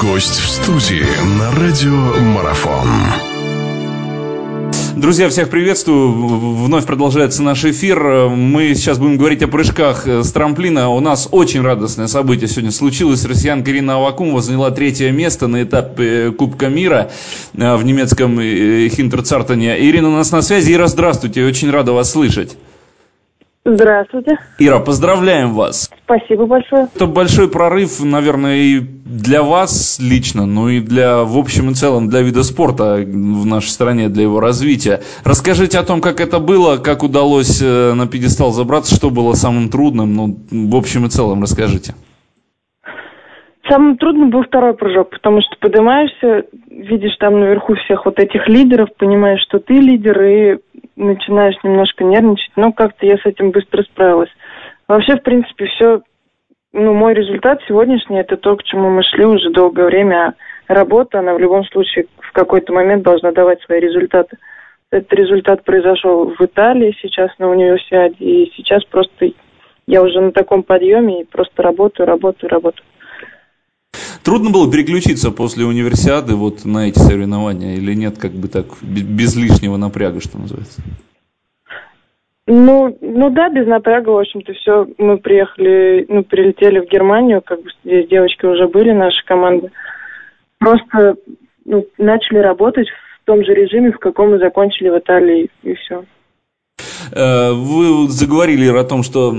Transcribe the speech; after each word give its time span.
Гость 0.00 0.40
в 0.40 0.48
студии 0.48 1.04
на 1.38 1.50
радио 1.60 1.92
Марафон. 2.20 2.88
Друзья, 4.96 5.28
всех 5.28 5.50
приветствую. 5.50 6.10
Вновь 6.64 6.86
продолжается 6.86 7.42
наш 7.42 7.66
эфир. 7.66 8.30
Мы 8.30 8.74
сейчас 8.74 8.98
будем 8.98 9.18
говорить 9.18 9.42
о 9.42 9.48
прыжках 9.48 10.06
с 10.06 10.32
трамплина. 10.32 10.88
У 10.88 11.00
нас 11.00 11.28
очень 11.30 11.60
радостное 11.60 12.06
событие 12.06 12.48
сегодня 12.48 12.70
случилось. 12.70 13.26
Россиянка 13.26 13.70
Ирина 13.72 13.96
Авакумова 13.96 14.40
заняла 14.40 14.70
третье 14.70 15.10
место 15.10 15.48
на 15.48 15.62
этапе 15.64 16.30
Кубка 16.30 16.68
мира 16.68 17.10
э, 17.54 17.76
в 17.76 17.84
немецком 17.84 18.38
э, 18.40 18.88
Хинтерцартоне. 18.88 19.78
Ирина 19.86 20.08
у 20.08 20.12
нас 20.12 20.32
на 20.32 20.40
связи. 20.40 20.72
Ира, 20.72 20.86
здравствуйте. 20.86 21.44
Очень 21.44 21.70
рада 21.70 21.92
вас 21.92 22.10
слышать. 22.10 22.56
Здравствуйте. 23.66 24.38
Ира, 24.58 24.78
поздравляем 24.78 25.54
вас. 25.54 25.90
Спасибо 26.04 26.44
большое. 26.44 26.86
Это 26.94 27.06
большой 27.06 27.50
прорыв, 27.50 28.04
наверное, 28.04 28.56
и 28.56 28.80
для 28.80 29.42
вас 29.42 29.98
лично, 29.98 30.44
ну 30.44 30.68
и 30.68 30.80
для, 30.80 31.24
в 31.24 31.38
общем 31.38 31.70
и 31.70 31.74
целом, 31.74 32.10
для 32.10 32.20
вида 32.20 32.42
спорта 32.42 32.96
в 32.96 33.46
нашей 33.46 33.68
стране, 33.68 34.10
для 34.10 34.24
его 34.24 34.38
развития. 34.38 35.00
Расскажите 35.24 35.78
о 35.78 35.82
том, 35.82 36.02
как 36.02 36.20
это 36.20 36.40
было, 36.40 36.76
как 36.76 37.02
удалось 37.02 37.62
э, 37.62 37.94
на 37.94 38.06
пьедестал 38.06 38.52
забраться, 38.52 38.94
что 38.94 39.08
было 39.08 39.32
самым 39.32 39.70
трудным, 39.70 40.14
ну, 40.14 40.36
в 40.50 40.76
общем 40.76 41.06
и 41.06 41.08
целом, 41.08 41.40
расскажите. 41.40 41.94
Самым 43.66 43.96
трудным 43.96 44.28
был 44.28 44.42
второй 44.42 44.74
прыжок, 44.74 45.08
потому 45.08 45.40
что 45.40 45.56
поднимаешься, 45.58 46.44
видишь 46.68 47.16
там 47.18 47.40
наверху 47.40 47.74
всех 47.76 48.04
вот 48.04 48.18
этих 48.18 48.46
лидеров, 48.46 48.90
понимаешь, 48.98 49.40
что 49.48 49.58
ты 49.58 49.74
лидер, 49.74 50.22
и 50.22 50.58
начинаешь 50.96 51.56
немножко 51.62 52.04
нервничать, 52.04 52.52
но 52.56 52.72
как-то 52.72 53.06
я 53.06 53.16
с 53.18 53.26
этим 53.26 53.50
быстро 53.50 53.82
справилась. 53.82 54.30
Вообще, 54.86 55.16
в 55.16 55.22
принципе, 55.22 55.66
все, 55.66 56.02
ну, 56.72 56.94
мой 56.94 57.14
результат 57.14 57.60
сегодняшний, 57.66 58.18
это 58.18 58.36
то, 58.36 58.56
к 58.56 58.62
чему 58.64 58.90
мы 58.90 59.02
шли 59.02 59.24
уже 59.24 59.50
долгое 59.50 59.86
время. 59.86 60.34
Работа, 60.68 61.18
она 61.18 61.34
в 61.34 61.38
любом 61.38 61.64
случае 61.64 62.06
в 62.20 62.32
какой-то 62.32 62.72
момент 62.72 63.02
должна 63.02 63.32
давать 63.32 63.60
свои 63.62 63.80
результаты. 63.80 64.36
Этот 64.90 65.12
результат 65.12 65.64
произошел 65.64 66.34
в 66.38 66.40
Италии 66.40 66.96
сейчас 67.00 67.30
на 67.38 67.50
универсиаде, 67.50 68.16
и 68.18 68.52
сейчас 68.56 68.84
просто 68.84 69.30
я 69.86 70.02
уже 70.02 70.20
на 70.20 70.32
таком 70.32 70.62
подъеме 70.62 71.22
и 71.22 71.24
просто 71.24 71.62
работаю, 71.62 72.06
работаю, 72.06 72.50
работаю. 72.50 72.84
Трудно 74.24 74.50
было 74.50 74.72
переключиться 74.72 75.30
после 75.30 75.66
универсиады 75.66 76.34
вот 76.34 76.64
на 76.64 76.88
эти 76.88 76.98
соревнования 76.98 77.74
или 77.74 77.92
нет, 77.92 78.16
как 78.18 78.32
бы 78.32 78.48
так, 78.48 78.64
без 78.82 79.36
лишнего 79.36 79.76
напряга, 79.76 80.20
что 80.20 80.38
называется? 80.38 80.80
Ну, 82.46 82.96
ну 83.02 83.30
да, 83.30 83.50
без 83.50 83.66
напряга, 83.66 84.08
в 84.10 84.18
общем-то, 84.18 84.54
все. 84.54 84.86
Мы 84.96 85.18
приехали, 85.18 86.06
ну, 86.08 86.24
прилетели 86.24 86.80
в 86.80 86.88
Германию, 86.88 87.42
как 87.42 87.62
бы 87.62 87.70
здесь 87.84 88.08
девочки 88.08 88.46
уже 88.46 88.66
были, 88.66 88.92
наши 88.92 89.22
команды. 89.26 89.70
Просто 90.58 91.16
ну, 91.66 91.86
начали 91.98 92.38
работать 92.38 92.88
в 92.88 93.26
том 93.26 93.44
же 93.44 93.52
режиме, 93.52 93.92
в 93.92 93.98
каком 93.98 94.30
мы 94.30 94.38
закончили 94.38 94.88
в 94.88 94.98
Италии, 94.98 95.50
и 95.62 95.74
все. 95.74 96.04
Э, 97.12 97.52
вы 97.52 98.08
заговорили 98.08 98.68
о 98.68 98.84
том, 98.84 99.02
что 99.02 99.30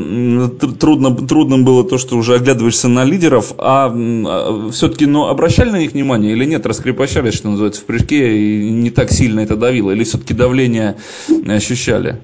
трудно, 0.79 1.15
трудным 1.15 1.65
было 1.65 1.87
то, 1.87 1.97
что 1.97 2.15
уже 2.15 2.35
оглядываешься 2.35 2.87
на 2.87 3.03
лидеров, 3.03 3.53
а, 3.57 3.87
а 3.87 4.69
все-таки 4.71 5.05
ну, 5.05 5.27
обращали 5.27 5.69
на 5.69 5.77
них 5.77 5.91
внимание 5.91 6.33
или 6.33 6.45
нет, 6.45 6.65
раскрепощались, 6.65 7.35
что 7.35 7.49
называется, 7.49 7.81
в 7.81 7.85
прыжке, 7.85 8.37
и 8.37 8.69
не 8.71 8.89
так 8.89 9.09
сильно 9.09 9.39
это 9.39 9.55
давило, 9.55 9.91
или 9.91 10.03
все-таки 10.03 10.33
давление 10.33 10.95
ощущали? 11.47 12.17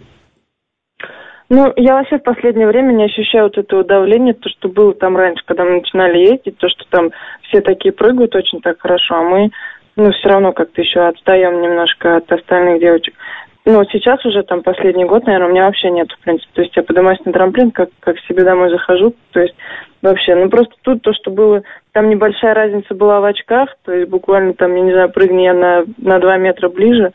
Ну, 1.54 1.74
я 1.76 1.96
вообще 1.96 2.18
в 2.18 2.24
последнее 2.24 2.66
время 2.66 2.94
не 2.94 3.04
ощущаю 3.04 3.44
вот 3.44 3.58
этого 3.58 3.84
давления, 3.84 4.34
то, 4.34 4.48
что 4.48 4.70
было 4.70 4.94
там 4.94 5.18
раньше, 5.18 5.44
когда 5.46 5.66
мы 5.66 5.82
начинали 5.82 6.20
ездить, 6.20 6.58
то, 6.58 6.70
что 6.70 6.86
там 6.90 7.10
все 7.42 7.60
такие 7.60 7.92
прыгают 7.92 8.34
очень 8.34 8.62
так 8.62 8.80
хорошо, 8.80 9.16
а 9.16 9.24
мы, 9.24 9.50
ну, 9.98 10.14
все 10.14 10.30
равно 10.30 10.54
как-то 10.54 10.82
еще 10.82 11.02
отстаем 11.02 11.62
немножко 11.62 12.16
от 12.16 12.32
остальных 12.32 12.80
девочек. 12.80 13.16
Ну, 13.64 13.84
сейчас 13.92 14.26
уже 14.26 14.42
там 14.42 14.64
последний 14.64 15.06
год, 15.06 15.26
наверное, 15.26 15.48
у 15.48 15.52
меня 15.52 15.66
вообще 15.66 15.92
нет, 15.92 16.12
в 16.12 16.20
принципе. 16.24 16.50
То 16.54 16.62
есть 16.64 16.76
я 16.76 16.82
поднимаюсь 16.82 17.24
на 17.26 17.32
трамплин, 17.32 17.70
как, 17.72 17.90
как 18.00 18.18
себе 18.22 18.44
домой 18.44 18.72
захожу. 18.72 19.14
То 19.32 19.42
есть 19.42 19.54
вообще, 20.02 20.34
ну 20.34 20.50
просто 20.50 20.74
тут 20.82 21.04
то, 21.04 21.14
что 21.14 21.30
было, 21.30 21.62
там 21.92 22.10
небольшая 22.10 22.56
разница 22.56 22.96
была 22.96 23.20
в 23.20 23.26
очках, 23.26 23.70
то 23.86 23.94
есть 23.94 24.10
буквально 24.10 24.54
там, 24.54 24.76
я 24.76 24.82
не 24.82 24.92
знаю, 24.94 25.12
прыгни 25.12 25.44
я 25.44 25.54
на, 25.54 25.86
на 25.98 26.20
2 26.20 26.38
метра 26.38 26.70
ближе, 26.70 27.12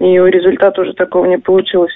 и 0.00 0.18
у 0.18 0.26
результата 0.26 0.80
уже 0.80 0.94
такого 0.94 1.26
не 1.26 1.38
получилось. 1.38 1.92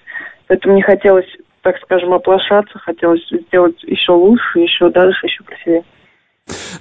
Поэтому 0.47 0.77
не 0.77 0.83
хотелось, 0.83 1.27
так 1.63 1.77
скажем, 1.79 2.13
оплошаться, 2.13 2.79
хотелось 2.79 3.27
сделать 3.31 3.83
еще 3.83 4.13
лучше, 4.13 4.61
еще 4.61 4.91
дальше, 4.91 5.27
еще 5.27 5.43
красивее. 5.43 5.83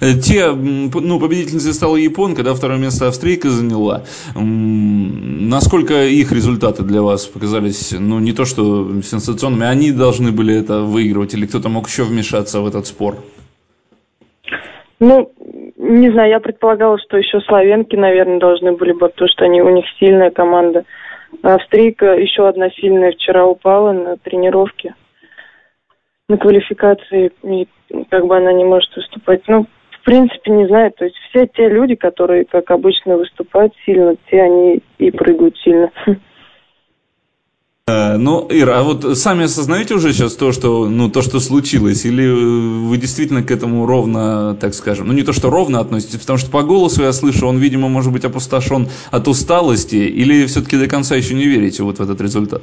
Э, 0.02 0.14
те, 0.14 0.50
ну, 0.50 1.20
победительницей 1.20 1.72
стала 1.72 1.96
японка, 1.96 2.42
да, 2.42 2.54
второе 2.54 2.78
место 2.78 3.06
австрийка 3.06 3.50
заняла. 3.50 4.02
Насколько 4.34 6.04
их 6.04 6.32
результаты 6.32 6.82
для 6.82 7.02
вас 7.02 7.26
показались, 7.26 7.94
ну, 7.96 8.18
не 8.18 8.32
то 8.32 8.44
что 8.44 9.00
сенсационными, 9.02 9.64
они 9.64 9.92
должны 9.92 10.32
были 10.32 10.58
это 10.60 10.80
выигрывать, 10.80 11.34
или 11.34 11.46
кто-то 11.46 11.68
мог 11.68 11.88
еще 11.88 12.02
вмешаться 12.02 12.60
в 12.60 12.66
этот 12.66 12.86
спор? 12.88 13.18
Ну, 14.98 15.30
не 15.76 16.10
знаю, 16.10 16.30
я 16.30 16.40
предполагала, 16.40 16.98
что 16.98 17.16
еще 17.16 17.40
славянки, 17.40 17.94
наверное, 17.94 18.40
должны 18.40 18.72
были 18.72 18.92
бы, 18.92 19.08
потому 19.08 19.28
что 19.28 19.44
они, 19.44 19.62
у 19.62 19.70
них 19.70 19.84
сильная 20.00 20.30
команда. 20.30 20.84
Австрийка 21.42 22.14
еще 22.14 22.48
одна 22.48 22.70
сильная 22.70 23.12
вчера 23.12 23.46
упала 23.46 23.92
на 23.92 24.16
тренировке 24.16 24.94
на 26.32 26.38
квалификации, 26.38 27.30
и 27.42 27.68
как 28.10 28.26
бы 28.26 28.36
она 28.36 28.52
не 28.52 28.64
может 28.64 28.90
выступать. 28.96 29.42
Ну, 29.48 29.66
в 29.90 30.04
принципе, 30.04 30.50
не 30.50 30.66
знаю. 30.66 30.90
То 30.92 31.04
есть 31.04 31.16
все 31.28 31.46
те 31.46 31.68
люди, 31.68 31.94
которые, 31.94 32.44
как 32.44 32.70
обычно, 32.70 33.18
выступают 33.18 33.74
сильно, 33.84 34.16
те 34.30 34.40
они 34.40 34.80
и 34.98 35.10
прыгают 35.10 35.56
сильно. 35.58 35.90
Э, 37.88 38.16
ну, 38.16 38.46
Ира, 38.48 38.78
а 38.78 38.82
вот 38.82 39.18
сами 39.18 39.44
осознаете 39.44 39.94
уже 39.94 40.12
сейчас 40.12 40.36
то, 40.36 40.52
что, 40.52 40.88
ну, 40.88 41.10
то, 41.10 41.20
что 41.20 41.40
случилось? 41.40 42.04
Или 42.06 42.28
вы 42.28 42.96
действительно 42.96 43.42
к 43.42 43.50
этому 43.50 43.86
ровно, 43.86 44.56
так 44.60 44.72
скажем, 44.72 45.08
ну, 45.08 45.12
не 45.12 45.24
то, 45.24 45.32
что 45.32 45.50
ровно 45.50 45.80
относитесь, 45.80 46.20
потому 46.20 46.38
что 46.38 46.50
по 46.50 46.62
голосу 46.62 47.02
я 47.02 47.12
слышу, 47.12 47.46
он, 47.46 47.58
видимо, 47.58 47.88
может 47.88 48.12
быть 48.12 48.24
опустошен 48.24 48.88
от 49.10 49.28
усталости, 49.28 49.96
или 49.96 50.46
все-таки 50.46 50.78
до 50.78 50.86
конца 50.86 51.16
еще 51.16 51.34
не 51.34 51.44
верите 51.44 51.82
вот 51.82 51.98
в 51.98 52.02
этот 52.02 52.20
результат? 52.20 52.62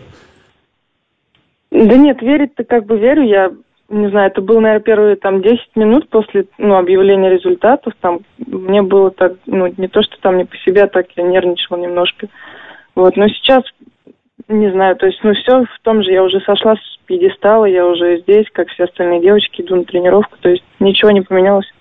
Да 1.80 1.96
нет, 1.96 2.22
верить-то 2.22 2.66
как 2.66 2.86
бы 2.86 2.98
верю. 2.98 3.24
Я 3.24 3.52
не 3.88 4.10
знаю, 4.10 4.30
это 4.30 4.42
было, 4.42 4.60
наверное, 4.60 4.84
первые 4.84 5.16
там 5.16 5.42
10 5.42 5.60
минут 5.76 6.10
после 6.10 6.46
ну, 6.58 6.76
объявления 6.76 7.30
результатов. 7.30 7.94
Там 8.02 8.20
мне 8.38 8.82
было 8.82 9.12
так, 9.12 9.34
ну, 9.46 9.74
не 9.78 9.88
то, 9.88 10.02
что 10.04 10.20
там 10.20 10.38
не 10.38 10.44
по 10.44 10.58
себе, 10.58 10.84
а 10.84 10.88
так 10.88 11.08
я 11.16 11.24
нервничала 11.24 11.78
немножко. 11.78 12.28
Вот, 12.96 13.16
но 13.16 13.30
сейчас, 13.30 13.64
не 14.50 14.70
знаю, 14.72 14.98
то 14.98 15.06
есть, 15.06 15.20
ну, 15.24 15.34
все 15.34 15.64
в 15.64 15.80
том 15.84 16.04
же, 16.04 16.12
я 16.12 16.22
уже 16.22 16.42
сошла 16.42 16.76
с 16.76 17.00
пьедестала, 17.06 17.64
я 17.64 17.88
уже 17.88 18.20
здесь, 18.24 18.48
как 18.52 18.68
все 18.70 18.84
остальные 18.84 19.22
девочки, 19.22 19.62
иду 19.62 19.78
на 19.78 19.86
тренировку, 19.86 20.38
то 20.42 20.50
есть 20.50 20.64
ничего 20.82 21.12
не 21.12 21.22
поменялось. 21.22 21.72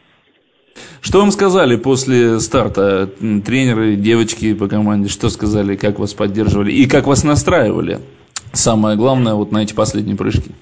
Что 1.01 1.19
вам 1.19 1.33
сказали 1.33 1.75
после 1.75 2.39
старта 2.39 3.09
тренеры, 3.45 3.97
девочки 3.97 4.55
по 4.55 4.69
команде? 4.69 5.09
Что 5.09 5.29
сказали, 5.29 5.75
как 5.75 5.99
вас 5.99 6.15
поддерживали 6.15 6.71
и 6.71 6.89
как 6.89 7.09
вас 7.09 7.25
настраивали? 7.25 7.99
Самое 8.53 8.97
главное 8.97 9.35
вот 9.35 9.53
на 9.53 9.63
эти 9.63 9.75
последние 9.75 10.17
прыжки. 10.17 10.53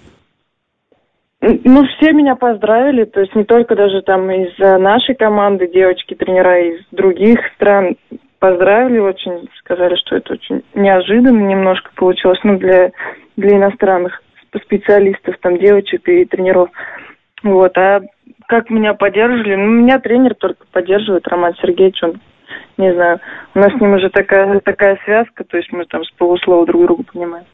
Ну, 1.40 1.84
все 1.86 2.12
меня 2.12 2.34
поздравили, 2.34 3.04
то 3.04 3.20
есть 3.20 3.34
не 3.36 3.44
только 3.44 3.76
даже 3.76 4.02
там 4.02 4.30
из 4.30 4.58
нашей 4.58 5.14
команды 5.14 5.68
девочки, 5.68 6.14
тренера 6.14 6.60
из 6.60 6.80
других 6.90 7.38
стран 7.54 7.96
поздравили 8.38 8.98
очень, 8.98 9.48
сказали, 9.58 9.96
что 9.96 10.16
это 10.16 10.32
очень 10.32 10.62
неожиданно 10.74 11.46
немножко 11.46 11.90
получилось, 11.94 12.40
ну, 12.42 12.58
для, 12.58 12.90
для 13.36 13.56
иностранных 13.56 14.22
специалистов, 14.64 15.36
там, 15.40 15.58
девочек 15.58 16.08
и 16.08 16.24
тренеров. 16.24 16.70
Вот, 17.42 17.76
а 17.76 18.00
как 18.48 18.70
меня 18.70 18.94
поддерживали? 18.94 19.54
Ну, 19.56 19.66
меня 19.66 19.98
тренер 19.98 20.34
только 20.34 20.64
поддерживает, 20.72 21.28
Роман 21.28 21.54
Сергеевич, 21.60 22.02
он, 22.02 22.20
не 22.76 22.92
знаю, 22.94 23.20
у 23.54 23.58
нас 23.58 23.72
с 23.72 23.80
ним 23.80 23.92
уже 23.94 24.08
такая, 24.10 24.58
такая 24.60 24.98
связка, 25.04 25.44
то 25.44 25.56
есть 25.56 25.70
мы 25.72 25.84
там 25.84 26.02
с 26.04 26.10
полуслова 26.12 26.66
друг 26.66 26.82
друга 26.82 27.04
понимаем. 27.12 27.44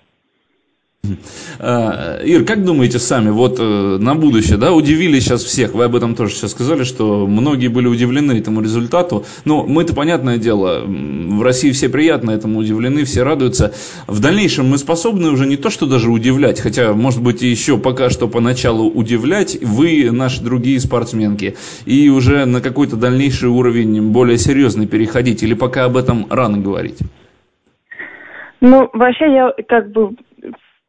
А, 1.58 2.20
Ир, 2.22 2.44
как 2.44 2.64
думаете 2.64 3.00
сами, 3.00 3.30
вот 3.30 3.58
э, 3.58 3.62
на 3.62 4.14
будущее, 4.14 4.56
да, 4.56 4.72
удивили 4.72 5.18
сейчас 5.18 5.42
всех, 5.42 5.74
вы 5.74 5.84
об 5.84 5.96
этом 5.96 6.14
тоже 6.14 6.34
сейчас 6.34 6.52
сказали, 6.52 6.84
что 6.84 7.26
многие 7.26 7.66
были 7.66 7.88
удивлены 7.88 8.32
этому 8.38 8.60
результату, 8.62 9.24
но 9.44 9.64
мы-то, 9.66 9.96
понятное 9.96 10.38
дело, 10.38 10.84
в 10.86 11.42
России 11.42 11.72
все 11.72 11.88
приятно 11.88 12.30
этому 12.30 12.60
удивлены, 12.60 13.04
все 13.04 13.24
радуются. 13.24 13.74
В 14.06 14.20
дальнейшем 14.20 14.68
мы 14.68 14.78
способны 14.78 15.30
уже 15.30 15.46
не 15.46 15.56
то, 15.56 15.70
что 15.70 15.86
даже 15.86 16.08
удивлять, 16.08 16.60
хотя, 16.60 16.92
может 16.92 17.20
быть, 17.20 17.42
еще 17.42 17.78
пока 17.78 18.08
что 18.08 18.28
поначалу 18.28 18.88
удивлять, 18.88 19.58
вы, 19.60 20.08
наши 20.12 20.40
другие 20.40 20.78
спортсменки, 20.78 21.56
и 21.84 22.10
уже 22.10 22.44
на 22.44 22.60
какой-то 22.60 22.94
дальнейший 22.94 23.48
уровень 23.48 24.12
более 24.12 24.38
серьезный 24.38 24.86
переходить, 24.86 25.42
или 25.42 25.54
пока 25.54 25.84
об 25.84 25.96
этом 25.96 26.26
рано 26.30 26.58
говорить? 26.58 26.98
Ну, 28.60 28.88
вообще 28.92 29.24
я 29.24 29.52
как 29.66 29.90
бы 29.90 30.12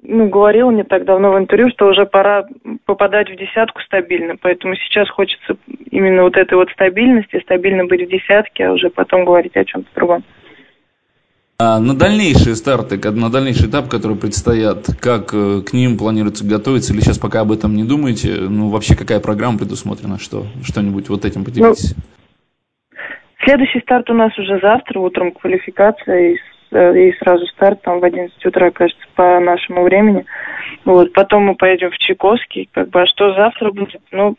ну, 0.03 0.29
говорил 0.29 0.71
не 0.71 0.83
так 0.83 1.05
давно 1.05 1.31
в 1.31 1.39
интервью, 1.39 1.69
что 1.69 1.87
уже 1.87 2.05
пора 2.05 2.45
попадать 2.85 3.29
в 3.29 3.35
десятку 3.35 3.81
стабильно. 3.81 4.35
Поэтому 4.39 4.75
сейчас 4.75 5.09
хочется 5.09 5.55
именно 5.91 6.23
вот 6.23 6.35
этой 6.35 6.55
вот 6.55 6.69
стабильности, 6.71 7.41
стабильно 7.41 7.85
быть 7.85 8.05
в 8.05 8.09
десятке, 8.09 8.65
а 8.65 8.73
уже 8.73 8.89
потом 8.89 9.25
говорить 9.25 9.55
о 9.55 9.65
чем-то 9.65 9.89
другом. 9.95 10.23
А 11.59 11.79
на 11.79 11.95
дальнейшие 11.95 12.55
старты, 12.55 12.99
на 13.11 13.31
дальнейший 13.31 13.69
этап, 13.69 13.87
который 13.87 14.17
предстоят, 14.17 14.87
как 14.99 15.33
э, 15.33 15.61
к 15.61 15.71
ним 15.71 15.97
планируется 15.97 16.45
готовиться, 16.45 16.93
или 16.93 16.99
сейчас 16.99 17.19
пока 17.19 17.41
об 17.41 17.51
этом 17.51 17.75
не 17.75 17.83
думаете? 17.83 18.35
Ну, 18.49 18.69
вообще, 18.69 18.95
какая 18.97 19.19
программа 19.19 19.59
предусмотрена? 19.59 20.19
Что, 20.19 20.45
что-нибудь 20.63 21.09
вот 21.09 21.23
этим 21.23 21.45
поделитесь? 21.45 21.95
Ну, 21.95 22.97
следующий 23.45 23.79
старт 23.81 24.09
у 24.09 24.13
нас 24.13 24.37
уже 24.37 24.59
завтра, 24.59 24.99
утром 24.99 25.31
квалификация 25.31 26.33
и 26.33 26.37
и 26.75 27.13
сразу 27.19 27.45
старт 27.47 27.81
там 27.81 27.99
в 27.99 28.03
11 28.03 28.45
утра, 28.45 28.71
кажется, 28.71 29.05
по 29.15 29.39
нашему 29.39 29.83
времени. 29.83 30.25
Вот, 30.85 31.13
потом 31.13 31.43
мы 31.43 31.55
поедем 31.55 31.91
в 31.91 31.97
Чайковский, 31.97 32.69
как 32.71 32.89
бы, 32.89 33.01
а 33.01 33.07
что 33.07 33.33
завтра 33.33 33.71
будет? 33.71 34.01
Ну, 34.11 34.35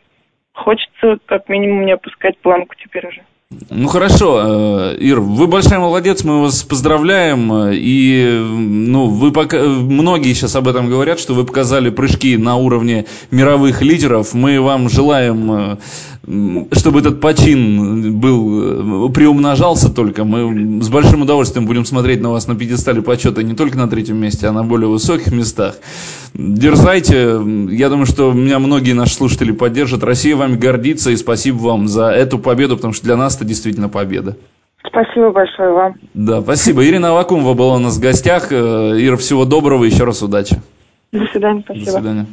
хочется 0.53 1.17
как 1.25 1.49
минимум 1.49 1.85
не 1.85 1.93
опускать 1.93 2.37
планку 2.39 2.75
теперь 2.75 3.07
уже. 3.07 3.21
Ну 3.69 3.87
хорошо, 3.87 4.93
э, 4.93 4.97
Ир, 4.97 5.19
вы 5.19 5.45
большой 5.45 5.77
молодец, 5.77 6.23
мы 6.23 6.41
вас 6.41 6.63
поздравляем. 6.63 7.69
И 7.71 8.39
ну, 8.41 9.05
вы 9.05 9.31
пока... 9.31 9.59
многие 9.59 10.33
сейчас 10.33 10.55
об 10.55 10.67
этом 10.67 10.89
говорят, 10.89 11.19
что 11.19 11.35
вы 11.35 11.45
показали 11.45 11.91
прыжки 11.91 12.37
на 12.37 12.55
уровне 12.55 13.05
мировых 13.29 13.83
лидеров. 13.83 14.33
Мы 14.33 14.59
вам 14.59 14.89
желаем 14.89 15.51
э, 15.51 15.77
чтобы 16.27 16.99
этот 16.99 17.21
почин 17.21 18.19
был, 18.19 19.09
э, 19.09 19.13
приумножался 19.13 19.93
только. 19.93 20.23
Мы 20.23 20.81
с 20.81 20.89
большим 20.89 21.21
удовольствием 21.21 21.67
будем 21.67 21.85
смотреть 21.85 22.21
на 22.21 22.31
вас 22.31 22.47
на 22.47 22.55
пьедестале 22.55 23.01
почета 23.01 23.43
не 23.43 23.53
только 23.53 23.77
на 23.77 23.87
третьем 23.87 24.17
месте, 24.17 24.47
а 24.47 24.51
на 24.51 24.63
более 24.63 24.87
высоких 24.87 25.31
местах. 25.31 25.75
Дерзайте. 26.33 27.39
Я 27.69 27.89
думаю, 27.89 28.07
что 28.07 28.31
меня 28.33 28.57
многие 28.57 28.93
наши 28.93 29.13
слушатели 29.13 29.51
поддержат. 29.51 30.03
Россия 30.03 30.35
вами 30.35 30.55
гордится, 30.55 31.11
и 31.11 31.15
спасибо 31.15 31.57
вам 31.57 31.87
за 31.87 32.09
эту 32.09 32.39
победу, 32.39 32.75
потому 32.75 32.93
что 32.93 33.05
для 33.05 33.17
нас 33.17 33.35
это 33.35 33.45
действительно 33.45 33.89
победа. 33.89 34.35
Спасибо 34.87 35.31
большое 35.31 35.73
вам. 35.73 35.93
Да, 36.13 36.41
спасибо. 36.41 36.85
Ирина 36.85 37.09
Авакумова 37.09 37.53
была 37.53 37.75
у 37.75 37.79
нас 37.79 37.97
в 37.97 38.01
гостях. 38.01 38.51
Э, 38.51 38.93
Ира, 38.97 39.17
всего 39.17 39.45
доброго, 39.45 39.83
еще 39.83 40.05
раз 40.05 40.23
удачи. 40.23 40.57
До 41.11 41.25
свидания, 41.27 41.61
спасибо. 41.61 41.85
До 41.85 41.91
свидания. 41.91 42.25